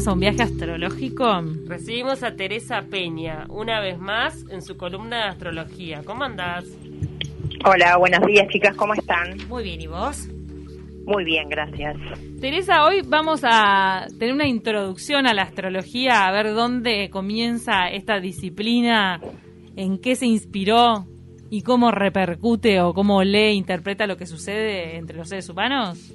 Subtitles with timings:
[0.00, 1.26] vamos a un viaje astrológico.
[1.66, 6.00] Recibimos a Teresa Peña, una vez más, en su columna de astrología.
[6.06, 6.64] ¿Cómo andás?
[7.66, 9.36] Hola, buenos días chicas, ¿cómo están?
[9.46, 10.26] Muy bien, ¿y vos?
[11.04, 11.98] Muy bien, gracias.
[12.40, 18.20] Teresa, hoy vamos a tener una introducción a la astrología, a ver dónde comienza esta
[18.20, 19.20] disciplina,
[19.76, 21.04] en qué se inspiró
[21.50, 26.14] y cómo repercute o cómo lee, interpreta lo que sucede entre los seres humanos.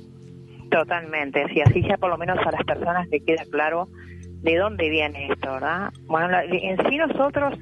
[0.75, 3.87] Totalmente, sí, así ya por lo menos a las personas les queda claro
[4.41, 5.93] de dónde viene esto, ¿verdad?
[6.05, 7.57] Bueno, en sí nosotros,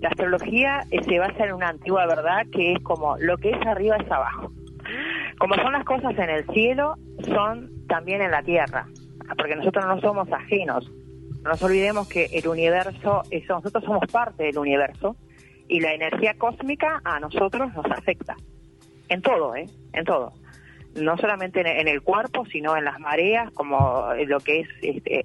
[0.00, 3.66] la astrología eh, se basa en una antigua verdad que es como lo que es
[3.66, 4.52] arriba es abajo.
[5.40, 6.94] Como son las cosas en el cielo,
[7.24, 8.86] son también en la tierra,
[9.36, 10.88] porque nosotros no somos ajenos.
[11.42, 15.16] No nos olvidemos que el universo, eso, nosotros somos parte del universo
[15.66, 18.36] y la energía cósmica a nosotros nos afecta.
[19.08, 19.66] En todo, ¿eh?
[19.94, 20.32] En todo
[20.94, 25.22] no solamente en, el cuerpo, sino en las mareas, como lo que es este,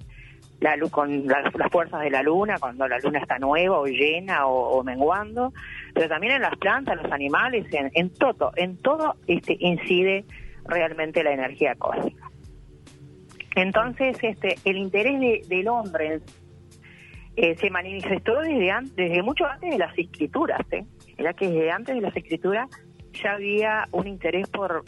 [0.60, 4.46] la luz con las, fuerzas de la luna, cuando la luna está nueva o llena
[4.46, 5.52] o, menguando,
[5.94, 10.24] pero también en las plantas, los animales, en, todo, en todo este incide
[10.64, 12.30] realmente la energía cósmica.
[13.54, 16.20] Entonces, este, el interés del hombre
[17.36, 20.84] eh, se manifestó desde, desde mucho antes de las escrituras, ¿eh?
[21.36, 22.68] que desde antes de las escrituras
[23.12, 24.84] ya había un interés por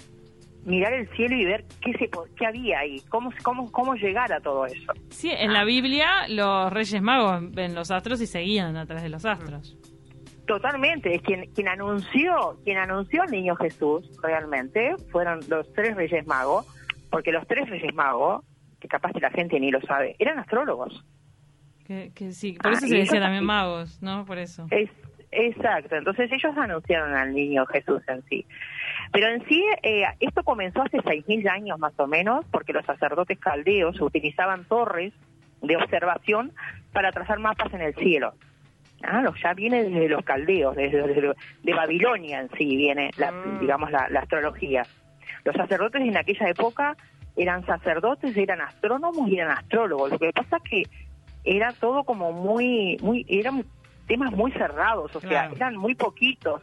[0.64, 4.40] mirar el cielo y ver qué se qué había ahí, cómo cómo cómo llegar a
[4.40, 4.92] todo eso.
[5.10, 9.10] Sí, en la Biblia los Reyes Magos ven los astros y seguían a través de
[9.10, 9.76] los astros.
[10.46, 16.26] Totalmente, es quien quien anunció, quien anunció al niño Jesús realmente fueron los tres Reyes
[16.26, 16.66] Magos,
[17.10, 18.44] porque los tres Reyes Magos,
[18.80, 21.04] que capaz que la gente ni lo sabe, eran astrólogos.
[22.14, 24.24] Que, sí, por eso ah, se decía también magos, ¿no?
[24.24, 24.64] Por eso.
[24.70, 24.88] Es,
[25.32, 28.46] exacto, entonces ellos anunciaron al niño Jesús en sí.
[29.12, 33.38] Pero en sí, eh, esto comenzó hace 6.000 años más o menos, porque los sacerdotes
[33.38, 35.12] caldeos utilizaban torres
[35.62, 36.52] de observación
[36.92, 38.34] para trazar mapas en el cielo.
[39.02, 43.60] Ah, ya viene desde los caldeos, desde, de Babilonia en sí viene, la, mm.
[43.60, 44.82] digamos, la, astrología.
[45.44, 46.96] Los sacerdotes en aquella época
[47.34, 50.10] eran sacerdotes, eran astrónomos y eran astrólogos.
[50.10, 50.82] Lo que pasa es que
[51.44, 53.64] era todo como muy, muy, eran
[54.06, 56.62] temas muy cerrados, o sea, eran muy poquitos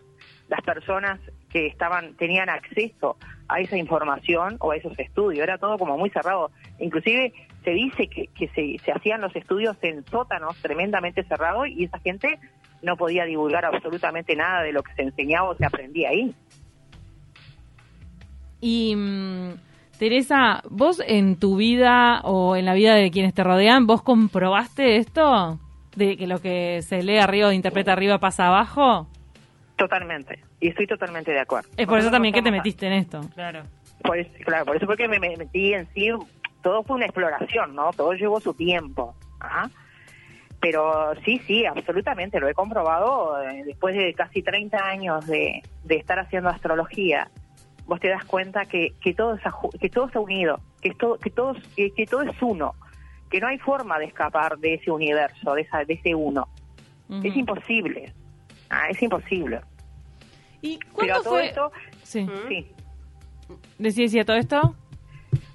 [0.50, 1.20] las personas
[1.50, 5.44] que estaban tenían acceso a esa información o a esos estudios.
[5.44, 6.52] Era todo como muy cerrado.
[6.80, 12.00] Inclusive se dice que, se, se hacían los estudios en sótanos tremendamente cerrados y esa
[12.00, 12.40] gente
[12.82, 16.34] no podía divulgar absolutamente nada de lo que se enseñaba o se aprendía ahí.
[18.62, 19.54] Y mm,
[19.98, 24.98] Teresa, vos en tu vida o en la vida de quienes te rodean, ¿vos comprobaste
[24.98, 25.60] esto?
[25.96, 29.08] ¿De que lo que se lee arriba o interpreta arriba pasa abajo?
[29.78, 30.40] Totalmente.
[30.60, 31.70] Y estoy totalmente de acuerdo.
[31.78, 33.22] Es por eso también que te metiste en esto.
[33.36, 33.64] Claro.
[34.04, 36.10] Pues, claro, por eso porque me, metí en sí,
[36.64, 37.92] todo fue una exploración, ¿no?
[37.94, 39.16] Todo llevó su tiempo.
[39.40, 39.70] ¿ah?
[40.60, 45.96] Pero sí, sí, absolutamente, lo he comprobado eh, después de casi 30 años de, de
[45.96, 47.30] estar haciendo astrología.
[47.86, 49.42] Vos te das cuenta que, que, todo, es,
[49.80, 52.74] que todo está unido, que, todo, que, todos, que, todo es uno,
[53.30, 56.48] que no hay forma de escapar de ese universo, de, esa, de ese uno.
[57.24, 58.12] Es imposible.
[58.70, 59.62] Ah, es imposible.
[60.62, 61.48] ¿Y cuándo fue?
[61.48, 61.72] Esto,
[62.04, 62.28] sí.
[62.48, 62.72] sí.
[63.78, 64.76] ¿Decía, todo esto?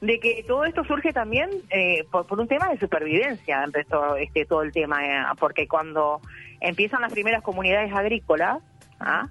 [0.00, 4.62] De que todo esto surge también eh, por, un tema de supervivencia, empezó este todo
[4.62, 6.20] el tema, eh, porque cuando
[6.60, 8.58] empiezan las primeras comunidades agrícolas,
[9.00, 9.28] ¿ah?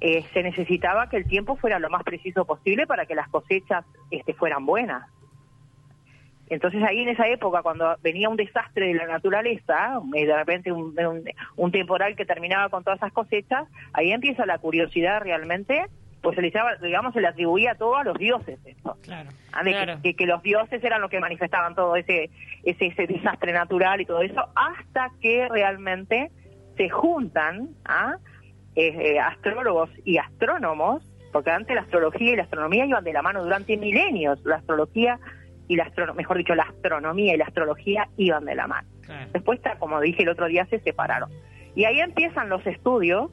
[0.00, 3.84] eh, se necesitaba que el tiempo fuera lo más preciso posible para que las cosechas
[4.10, 5.08] este, fueran buenas.
[6.48, 10.70] Entonces ahí en esa época, cuando venía un desastre de la naturaleza, eh, de repente
[10.72, 15.86] un, temporal que terminaba con todas esas cosechas, ahí empieza la curiosidad realmente,
[16.22, 16.52] pues se le,
[16.82, 18.96] digamos, se le atribuía todo a los dioses esto.
[19.02, 19.62] Claro, ah,
[20.02, 22.30] Que, los dioses eran los que manifestaban todo ese,
[22.64, 26.30] ese, ese desastre natural y todo eso, hasta que realmente
[26.76, 28.16] se juntan ¿ah?
[28.76, 31.02] eh, eh, astrólogos y astrónomos,
[31.32, 34.44] porque antes la astrología y la astronomía iban de la mano durante milenios.
[34.44, 35.18] La astrología
[35.68, 38.88] y la mejor dicho, la astronomía y la astrología iban de la mano.
[39.32, 41.30] Después, como dije el otro día, se separaron.
[41.74, 43.30] Y ahí empiezan los estudios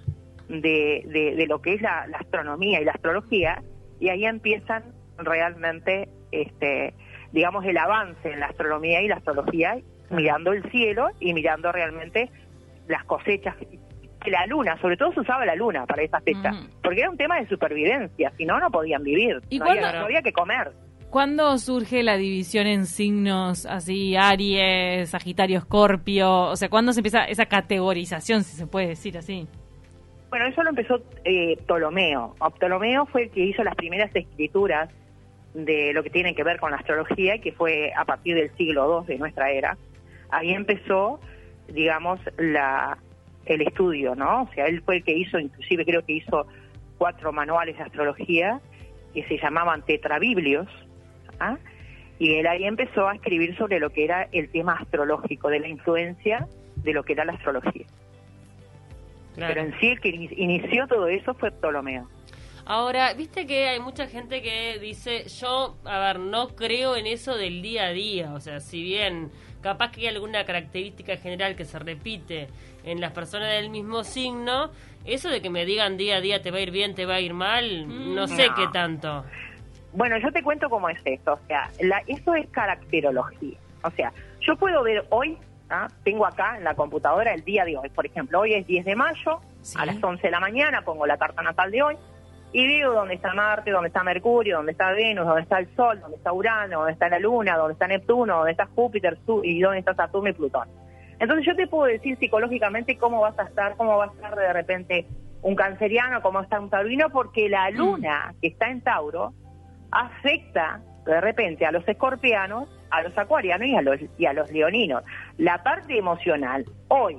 [0.50, 1.04] de,
[1.38, 3.62] de, lo que es la, astronomía y la astrología,
[4.00, 4.84] y ahí empiezan
[5.18, 6.94] realmente, este,
[7.32, 9.78] digamos, el avance en la astronomía y la astrología,
[10.10, 12.30] mirando el cielo y mirando realmente
[12.88, 13.56] las cosechas
[14.30, 16.52] la luna, sobre todo se usaba la luna para esa fecha,
[16.82, 20.06] porque era un tema de supervivencia, si no, no podían vivir, ¿Y no, había, no
[20.06, 20.72] había que comer.
[21.14, 26.46] ¿Cuándo surge la división en signos así, Aries, Sagitario, Escorpio?
[26.46, 29.48] O sea, ¿cuándo se empieza esa categorización, si se puede decir así?
[30.32, 32.34] Bueno, eso lo empezó eh, Ptolomeo.
[32.58, 34.90] Ptolomeo fue el que hizo las primeras escrituras
[35.54, 39.06] de lo que tiene que ver con la astrología, que fue a partir del siglo
[39.08, 39.78] II de nuestra era.
[40.32, 41.20] ahí empezó,
[41.68, 42.98] digamos, la
[43.46, 44.42] el estudio, ¿no?
[44.42, 46.48] O sea, él fue el que hizo, inclusive creo que hizo
[46.98, 48.60] cuatro manuales de astrología
[49.14, 50.68] que se llamaban tetrabiblios,
[51.40, 51.58] ¿ah?
[52.20, 55.68] y él ahí empezó a escribir sobre lo que era el tema astrológico, de la
[55.68, 56.48] influencia
[56.78, 57.86] de lo que era la astrología.
[59.36, 62.08] Pero en sí el que inició todo eso fue Ptolomeo.
[62.66, 67.36] Ahora, viste que hay mucha gente que dice, yo, a ver, no creo en eso
[67.36, 69.32] del día a día, o sea, si bien
[69.62, 72.48] capaz que hay alguna característica general que se repite
[72.86, 74.72] en las personas del mismo signo,
[75.04, 77.16] eso de que me digan día a día te va a ir bien, te va
[77.16, 78.16] a ir mal, mm.
[78.16, 79.26] no sé qué tanto.
[79.94, 84.12] Bueno, yo te cuento cómo es esto, o sea, la, eso es caracterología, o sea,
[84.42, 85.38] yo puedo ver hoy
[85.70, 85.88] ¿ah?
[86.04, 87.90] Tengo acá en la computadora el día de hoy.
[87.90, 89.42] Por ejemplo, hoy es 10 de mayo,
[89.76, 91.98] a las 11 de la mañana pongo la carta natal de hoy
[92.52, 96.00] y veo dónde está Marte, dónde está Mercurio, dónde está Venus, dónde está el Sol,
[96.00, 99.80] dónde está Urano, dónde está la Luna, dónde está Neptuno, dónde está Júpiter y dónde
[99.80, 100.68] está Saturno y Plutón.
[101.20, 104.54] Entonces yo te puedo decir psicológicamente cómo vas a estar, cómo va a estar de
[104.54, 105.08] repente
[105.42, 107.76] un canceriano, cómo está un taurino, porque la mm.
[107.76, 109.34] luna que está en Tauro
[109.94, 114.52] afecta de repente a los escorpianos, a los acuarianos y a los, y a los
[114.52, 115.04] leoninos.
[115.38, 117.18] La parte emocional, hoy,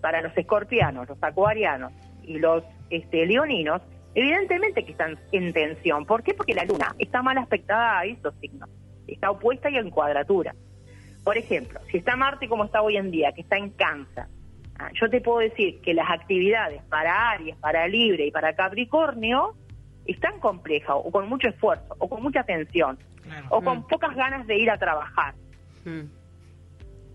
[0.00, 3.82] para los escorpianos, los acuarianos y los este, leoninos,
[4.14, 6.04] evidentemente que están en tensión.
[6.06, 6.34] ¿Por qué?
[6.34, 8.68] Porque la luna está mal aspectada a estos signos,
[9.06, 10.54] está opuesta y en cuadratura.
[11.24, 14.24] Por ejemplo, si está Marte como está hoy en día, que está en cáncer,
[14.78, 19.54] ah, yo te puedo decir que las actividades para Aries, para Libre y para Capricornio
[20.06, 22.98] están complejas o con mucho esfuerzo o con mucha tensión
[23.48, 23.88] o con mm.
[23.88, 25.34] pocas ganas de ir a trabajar.
[25.84, 26.00] Mm.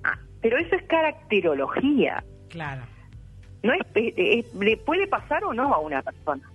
[0.03, 2.23] Ah, pero eso es caracterología.
[2.49, 2.83] Claro.
[3.63, 6.49] No es, le puede pasar o no a una persona.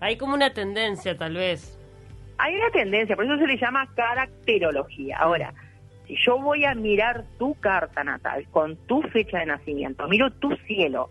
[0.00, 1.78] Hay como una tendencia, tal vez.
[2.38, 5.18] Hay una tendencia, por eso se le llama caracterología.
[5.18, 5.54] Ahora,
[6.06, 10.56] si yo voy a mirar tu carta natal con tu fecha de nacimiento, miro tu
[10.66, 11.08] cielo,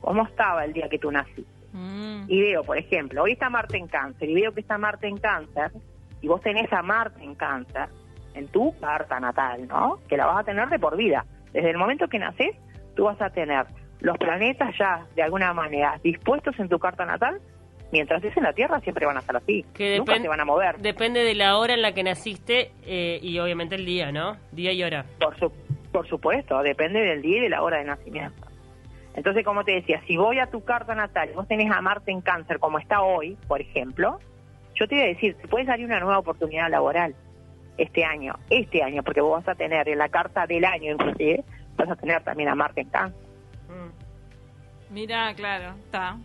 [0.00, 2.24] cómo estaba el día que tú naciste, mm.
[2.28, 5.16] y veo, por ejemplo, hoy está Marte en cáncer, y veo que está Marte en
[5.16, 5.72] cáncer,
[6.20, 7.88] y vos tenés a Marte en cáncer
[8.34, 9.98] en tu carta natal, ¿no?
[10.08, 11.24] Que la vas a tener de por vida.
[11.52, 12.56] Desde el momento que naces,
[12.94, 13.66] tú vas a tener
[14.00, 17.40] los planetas ya de alguna manera dispuestos en tu carta natal.
[17.92, 19.64] Mientras estés en la Tierra siempre van a estar así.
[19.74, 20.78] Que Nunca se van a mover.
[20.78, 24.36] Depende de la hora en la que naciste eh, y obviamente el día, ¿no?
[24.52, 25.04] Día y hora.
[25.18, 25.34] Por,
[25.90, 28.46] por supuesto, depende del día y de la hora de nacimiento.
[29.14, 32.12] Entonces, como te decía, si voy a tu carta natal y vos tenés a Marte
[32.12, 34.18] en cáncer como está hoy, por ejemplo,
[34.74, 37.14] yo te voy a decir, te puede salir una nueva oportunidad laboral
[37.76, 41.44] este año, este año, porque vos vas a tener en la carta del año inclusive,
[41.76, 43.28] vas a tener también a Marte en Cáncer.
[43.68, 44.92] Mm.
[44.94, 46.16] Mira, claro, está.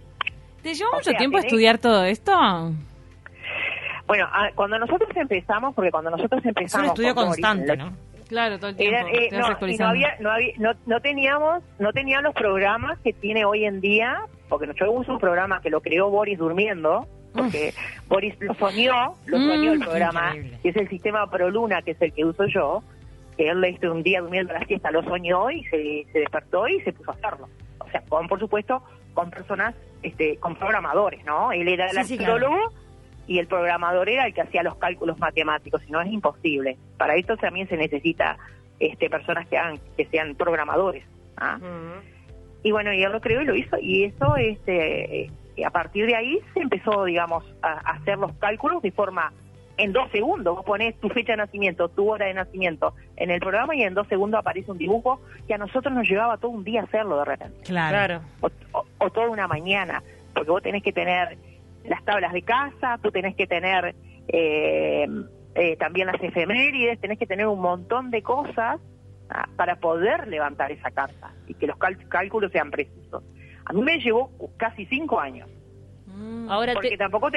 [0.62, 2.32] ¿Te llevó mucho tiempo estudiar todo esto?
[4.08, 6.74] Bueno, cuando nosotros empezamos, porque cuando nosotros empezamos...
[6.74, 7.94] Es un estudio constante, ¿no?
[8.28, 9.08] Claro, todo el tiempo.
[9.08, 13.46] Eh, no, no, había, no, había, no, no, teníamos, no tenían los programas que tiene
[13.46, 17.74] hoy en día, porque nosotros uso un programa que lo creó Boris durmiendo, porque
[18.08, 22.02] Boris lo soñó, lo soñó el mm, programa, que es el sistema ProLuna, que es
[22.02, 22.84] el que uso yo,
[23.38, 26.80] que él le hizo un día durmiendo la siesta, lo soñó y se, despertó y
[26.82, 27.50] se puso a hacerlo.
[27.80, 28.82] O sea, con, por supuesto,
[29.14, 31.52] con personas, este, con programadores, ¿no?
[31.52, 32.72] Él era el astrólogo
[33.28, 36.78] y el programador era el que hacía los cálculos matemáticos, si no es imposible.
[36.98, 38.38] Para esto también se necesita
[38.80, 41.04] este, personas que, hagan, que sean programadores.
[41.38, 41.60] ¿ah?
[42.64, 46.06] Y bueno, y él lo creó y lo hizo, y eso este, y a partir
[46.06, 49.32] de ahí se empezó, digamos, a, hacer los cálculos de forma
[49.78, 50.56] en dos segundos.
[50.56, 53.94] Vos ponés tu fecha de nacimiento, tu hora de nacimiento en el programa y en
[53.94, 57.26] dos segundos aparece un dibujo que a nosotros nos llevaba todo un día hacerlo de
[57.26, 57.58] repente.
[57.64, 58.22] Claro.
[58.42, 61.38] O, toda una mañana, porque vos tenés que tener
[61.88, 63.96] las tablas de casa, tú tenés que tener
[64.28, 65.08] eh,
[65.56, 68.80] eh, también las efemérides, tenés que tener un montón de cosas
[69.30, 73.24] ah, para poder levantar esa carta y que los cálculos sean precisos.
[73.66, 75.50] A mí me llevó casi cinco años.
[76.08, 76.50] Mm.
[76.50, 77.32] Ahora porque tampoco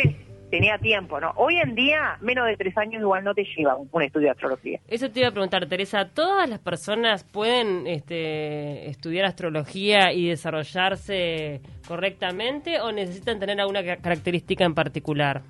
[0.51, 1.33] tenía tiempo, ¿no?
[1.37, 4.81] Hoy en día, menos de tres años igual no te lleva un, estudio de astrología.
[4.89, 11.61] Eso te iba a preguntar, Teresa, ¿todas las personas pueden este, estudiar astrología y desarrollarse
[11.87, 15.43] correctamente o necesitan tener alguna característica en particular?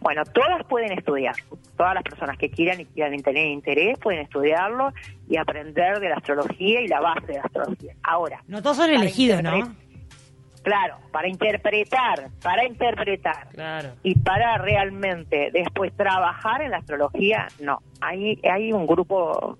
[0.00, 1.34] Bueno, todas pueden estudiar.
[1.76, 4.92] Todas las personas que quieran y quieran tener interés pueden estudiarlo
[5.28, 7.94] y aprender de la astrología y la base de la astrología.
[8.02, 8.42] Ahora.
[8.46, 9.74] No todos son elegidos, ¿no?
[10.68, 13.48] Claro, para interpretar, para interpretar.
[13.54, 13.94] Claro.
[14.02, 17.78] Y para realmente después trabajar en la astrología, no.
[18.02, 19.56] Hay, hay un grupo,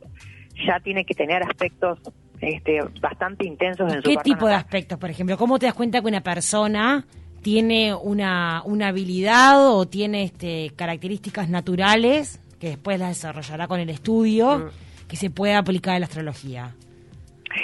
[0.67, 1.99] ya tiene que tener aspectos
[2.43, 5.38] este, bastante intensos en su ¿Qué tipo de aspectos, por ejemplo?
[5.38, 7.07] ¿Cómo te das cuenta que una persona
[7.41, 13.88] tiene una, una habilidad o tiene este, características naturales que después las desarrollará con el
[13.88, 15.09] estudio, mm.
[15.09, 16.75] que se pueda aplicar a la astrología?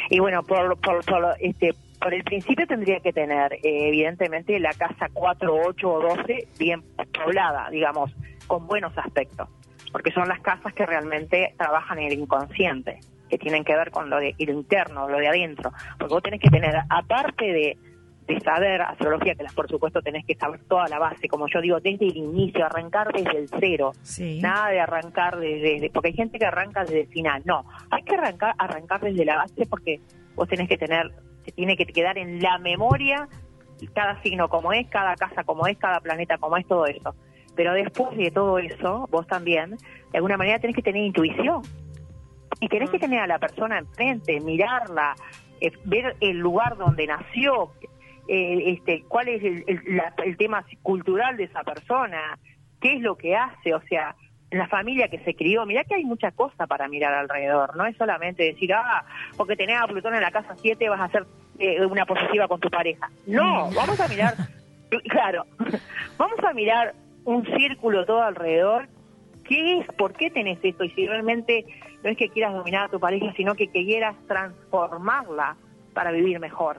[0.08, 4.72] Y bueno, por, por, por, este, por el principio tendría que tener, eh, evidentemente, la
[4.72, 6.82] casa 4, 8 o 12 bien
[7.12, 8.14] poblada, digamos,
[8.46, 9.48] con buenos aspectos,
[9.92, 14.10] porque son las casas que realmente trabajan en el inconsciente, que tienen que ver con
[14.10, 17.78] lo de lo interno, lo de adentro, porque vos tenés que tener, aparte de
[18.26, 21.60] de saber astrología, que las por supuesto tenés que saber toda la base, como yo
[21.60, 23.92] digo, desde el inicio, arrancar desde el cero,
[24.40, 28.14] nada de arrancar desde, porque hay gente que arranca desde el final, no, hay que
[28.14, 30.00] arrancar, arrancar desde la base porque
[30.34, 31.12] vos tenés que tener,
[31.44, 33.28] se tiene que quedar en la memoria
[33.92, 37.14] cada signo como es, cada casa como es, cada planeta como es, todo eso.
[37.54, 39.76] Pero después de todo eso, vos también,
[40.12, 41.62] de alguna manera tenés que tener intuición.
[42.60, 43.00] Y tenés que mm.
[43.00, 45.14] tener a la persona enfrente, mirarla,
[45.60, 47.72] eh, ver el lugar donde nació,
[48.28, 52.38] eh, este, cuál es el, tema cultural de esa persona,
[52.80, 54.16] qué es lo que hace, o sea,
[54.58, 57.96] la familia que se crió, mirá que hay mucha cosa para mirar alrededor, no es
[57.96, 59.04] solamente decir, ah,
[59.36, 61.26] porque tenés a Plutón en la casa 7 vas a hacer
[61.58, 63.10] eh, una posesiva con tu pareja.
[63.26, 63.74] No, mm.
[63.74, 64.34] vamos a mirar,
[65.08, 65.46] claro,
[66.18, 66.94] vamos a mirar
[67.24, 68.88] un círculo todo alrededor,
[69.44, 69.86] ¿qué es?
[69.96, 70.84] ¿Por qué tenés esto?
[70.84, 71.64] Y si realmente
[72.02, 75.56] no es que quieras dominar a tu pareja, sino que quieras transformarla
[75.94, 76.78] para vivir mejor.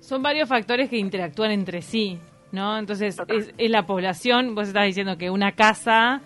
[0.00, 2.18] Son varios factores que interactúan entre sí,
[2.52, 2.78] ¿no?
[2.78, 6.22] Entonces, es, la población, vos estás diciendo que una casa,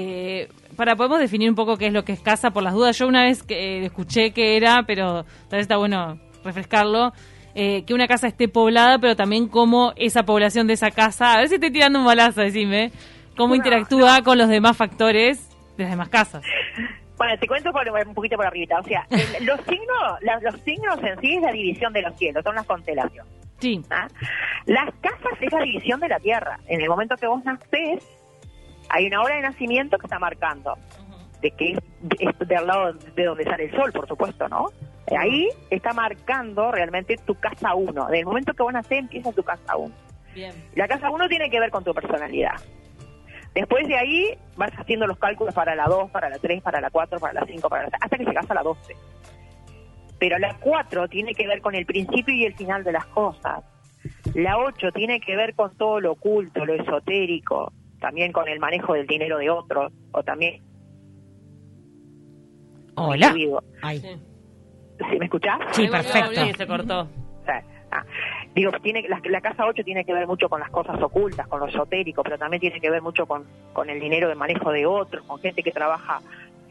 [0.00, 2.98] que para podemos definir un poco qué es lo que es casa por las dudas.
[2.98, 7.12] Yo una vez que eh, escuché que era, pero tal vez está bueno refrescarlo,
[7.54, 11.38] eh, que una casa esté poblada, pero también cómo esa población de esa casa, a
[11.38, 12.92] ver si estoy tirando un balazo, decime,
[13.36, 16.44] cómo interactúa con los demás factores de las demás casas.
[17.16, 17.70] Bueno, te cuento
[18.06, 18.80] un poquito por arriba.
[18.80, 19.06] O sea,
[19.42, 23.30] los signos, los signos en sí es la división de los cielos, son las constelaciones.
[23.58, 23.78] Sí.
[23.90, 24.08] ¿Ah?
[24.64, 26.58] Las casas es la división de la tierra.
[26.66, 28.02] En el momento que vos nacés,
[28.90, 30.76] hay una hora de nacimiento que está marcando.
[31.40, 34.66] De que es, del lado de donde sale el sol, por supuesto, ¿no?
[35.16, 38.08] Ahí está marcando realmente tu casa 1.
[38.08, 39.94] En el momento que vos nacés, empieza tu casa 1.
[40.34, 40.52] Bien.
[40.74, 42.56] La casa 1 tiene que ver con tu personalidad.
[43.54, 46.90] Después de ahí vas haciendo los cálculos para la 2, para la 3, para la
[46.90, 48.94] 4, para la 5, para la hasta que llegas a la 12.
[50.18, 53.64] Pero la 4 tiene que ver con el principio y el final de las cosas.
[54.34, 58.94] La 8 tiene que ver con todo lo oculto, lo esotérico, también con el manejo
[58.94, 60.62] del dinero de otros, o también...
[62.96, 63.32] Hola.
[63.32, 65.58] ¿Sí me escuchás?
[65.72, 66.40] Sí, perfecto.
[66.56, 67.08] se cortó.
[67.92, 68.04] Ah,
[68.54, 71.66] digo, tiene la, casa 8 tiene que ver mucho con las cosas ocultas, con lo
[71.66, 75.24] esotérico, pero también tiene que ver mucho con, con el dinero de manejo de otros,
[75.26, 76.20] con gente que trabaja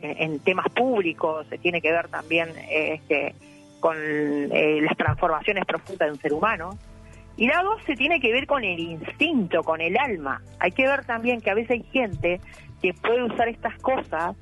[0.01, 3.35] en, temas públicos, se tiene que ver también este,
[3.81, 6.77] con eh, las transformaciones profundas de un ser humano.
[7.39, 10.41] Y la 12 tiene que ver con el instinto, con el alma.
[10.59, 12.41] Hay que ver también que a veces hay gente
[12.81, 14.35] que puede usar estas cosas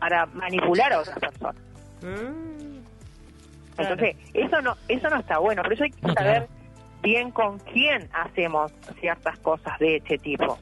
[0.00, 1.62] para manipular a otras personas.
[2.02, 2.80] Mm.
[3.78, 6.48] Entonces, eso no eso no está bueno, por eso hay que saber
[7.02, 10.58] bien con quién hacemos ciertas cosas de este tipo.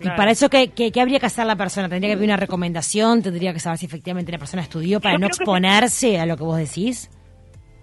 [0.00, 1.88] Y para eso, ¿qué, ¿qué, habría que hacer la persona?
[1.88, 3.22] ¿Tendría que haber una recomendación?
[3.22, 6.58] ¿Tendría que saber si efectivamente la persona estudió para no exponerse a lo que vos
[6.58, 7.10] decís?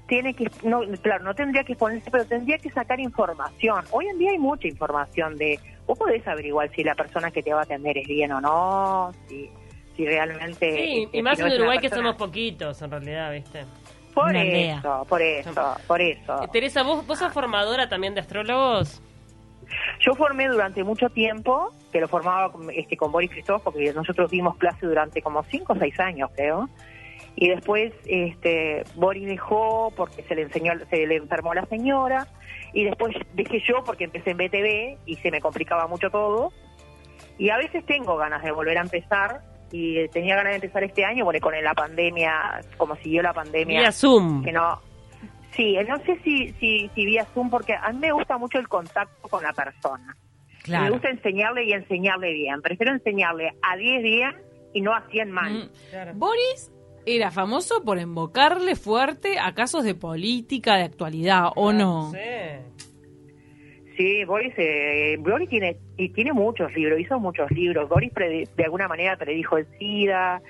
[0.08, 3.84] Tiene que, no, claro, no tendría que exponerse, pero tendría que sacar información.
[3.92, 7.54] Hoy en día hay mucha información de, vos podés averiguar si la persona que te
[7.54, 9.50] va a atender es bien o no, si
[9.96, 10.72] si realmente...
[10.72, 13.66] Sí, este, y más en Uruguay que somos poquitos en realidad, ¿viste?
[14.14, 16.44] Por eso, por eso, por eso.
[16.44, 19.02] Eh, Teresa, ¿vos, ¿vos sos formadora también de astrólogos?
[20.00, 24.56] Yo formé durante mucho tiempo, que lo formaba este, con Boris Christoph, porque nosotros dimos
[24.58, 26.70] clase durante como 5 o 6 años, creo.
[27.36, 32.28] Y después este, Boris dejó porque se le enseñó, se le enfermó la señora.
[32.74, 36.52] Y después dejé yo porque empecé en BTV y se me complicaba mucho todo.
[37.38, 41.04] Y a veces tengo ganas de volver a empezar, y tenía ganas de empezar este
[41.04, 43.82] año, bueno, con la pandemia, como siguió la pandemia.
[43.82, 44.44] Vía Zoom.
[44.44, 44.80] Que no,
[45.56, 48.68] sí, no sé si, si, si vía Zoom, porque a mí me gusta mucho el
[48.68, 50.16] contacto con la persona.
[50.68, 52.62] Me gusta enseñarle y enseñarle bien.
[52.62, 54.36] Prefiero enseñarle a 10 días
[54.74, 55.52] y no a 100 más.
[55.52, 56.18] Mm.
[56.18, 56.72] Boris
[57.06, 62.12] era famoso por invocarle fuerte a casos de política, de actualidad, ¿o no?
[63.98, 67.88] Sí, Boris, eh, Boris tiene, y tiene muchos libros, hizo muchos libros.
[67.88, 70.42] Boris de alguna manera predijo el SIDA.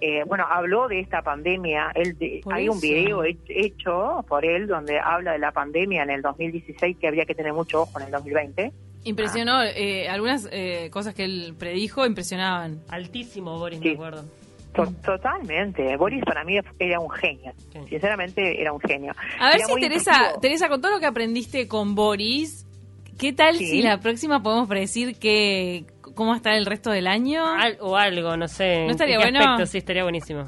[0.00, 1.90] Eh, bueno, habló de esta pandemia.
[1.94, 2.16] Él
[2.50, 7.08] hay un video hecho por él donde habla de la pandemia en el 2016 que
[7.08, 8.72] había que tener mucho ojo en el 2020.
[9.04, 12.80] Impresionó, eh, algunas eh, cosas que él predijo impresionaban.
[12.88, 14.24] Altísimo, Boris, me acuerdo.
[15.04, 15.96] Totalmente.
[15.96, 17.52] Boris para mí era un genio.
[17.88, 19.12] Sinceramente era un genio.
[19.38, 22.64] A ver si Teresa, Teresa, con todo lo que aprendiste con Boris,
[23.18, 27.06] ¿Qué tal si la próxima podemos predecir que cómo va a estar el resto del
[27.06, 27.44] año?
[27.80, 28.84] o algo, no sé.
[28.84, 29.64] ¿No estaría bueno?
[29.66, 30.44] Sí, estaría buenísimo.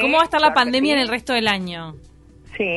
[0.00, 1.94] ¿Cómo va a estar la pandemia en el resto del año?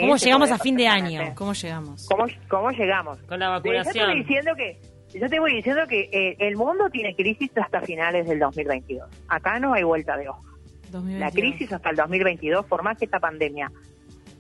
[0.02, 1.34] ¿Cómo llegamos a fin de año?
[1.36, 2.08] ¿Cómo llegamos?
[2.50, 3.18] ¿Cómo, llegamos?
[3.20, 4.08] Con la vacunación.
[4.08, 4.78] Yo te diciendo que,
[5.18, 9.10] yo te voy diciendo que eh, el mundo tiene crisis hasta finales del 2022.
[9.30, 10.49] Acá no hay vuelta de hoja.
[10.92, 13.72] La crisis hasta el 2022, por más que esta pandemia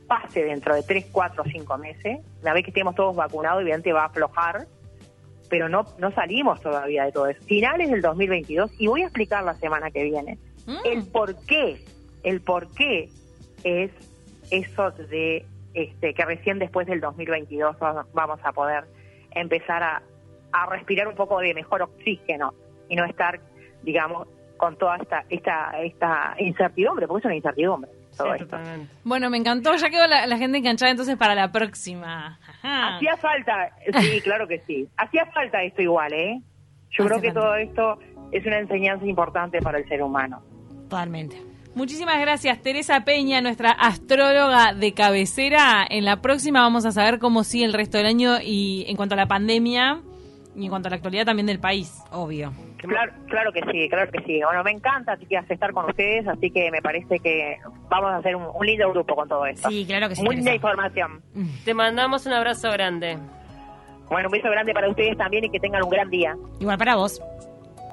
[0.07, 4.03] pase dentro de 3, 4, 5 meses, la vez que estemos todos vacunados, evidentemente va
[4.03, 4.67] a aflojar,
[5.49, 7.41] pero no, no salimos todavía de todo eso.
[7.45, 10.77] Finales del 2022, y voy a explicar la semana que viene mm.
[10.85, 11.83] el por qué,
[12.23, 13.09] el por qué
[13.63, 13.91] es
[14.49, 17.77] eso de este, que recién después del 2022
[18.13, 18.85] vamos a poder
[19.31, 20.01] empezar a,
[20.51, 22.55] a respirar un poco de mejor oxígeno
[22.89, 23.39] y no estar,
[23.83, 24.27] digamos,
[24.59, 27.89] con toda esta, esta, esta incertidumbre, porque es una incertidumbre.
[28.15, 28.57] Todo esto.
[29.05, 32.37] Bueno, me encantó, ya quedó la, gente enganchada entonces para la próxima.
[32.61, 34.87] Hacía falta, sí, claro que sí.
[34.97, 36.41] Hacía falta esto igual, ¿eh?
[36.91, 37.97] Yo creo que todo esto
[38.31, 40.41] es una enseñanza importante para el ser humano.
[40.89, 41.41] Totalmente.
[41.75, 45.85] Muchísimas gracias, Teresa Peña, nuestra astróloga de cabecera.
[45.89, 49.13] En la próxima vamos a saber cómo sigue el resto del año y en cuanto
[49.13, 50.01] a la pandemia
[50.57, 52.51] y en cuanto a la actualidad también del país, obvio.
[52.87, 54.41] Claro, claro que sí, claro que sí.
[54.43, 57.57] Bueno, me encanta así que estar con ustedes, así que me parece que
[57.89, 59.69] vamos a hacer un, lindo grupo con todo esto.
[59.69, 60.23] Sí, claro que sí.
[60.23, 61.21] Muy linda información.
[61.65, 63.17] Te mandamos un abrazo grande.
[64.09, 66.35] Bueno, un beso grande para ustedes también y que tengan un gran día.
[66.59, 67.21] Igual para vos.